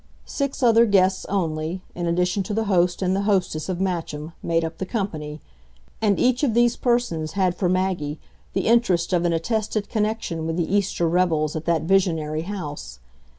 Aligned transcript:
Six 0.25 0.63
other 0.63 0.87
guests 0.87 1.25
only, 1.29 1.83
in 1.93 2.07
addition 2.07 2.41
to 2.49 2.55
the 2.55 2.63
host 2.63 3.03
and 3.03 3.15
the 3.15 3.21
hostess 3.21 3.69
of 3.69 3.79
Matcham, 3.79 4.33
made 4.41 4.65
up 4.65 4.79
the 4.79 4.85
company, 4.87 5.41
and 6.01 6.19
each 6.19 6.41
of 6.41 6.55
these 6.55 6.75
persons 6.75 7.33
had 7.33 7.53
for 7.53 7.69
Maggie 7.69 8.19
the 8.53 8.65
interest 8.65 9.13
of 9.13 9.25
an 9.25 9.31
attested 9.33 9.89
connection 9.89 10.47
with 10.47 10.57
the 10.57 10.73
Easter 10.75 11.07
revels 11.07 11.55
at 11.55 11.65
that 11.65 11.83
visionary 11.83 12.41
house. 12.41 12.97